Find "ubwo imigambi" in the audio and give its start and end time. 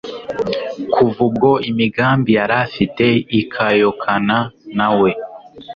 1.29-2.31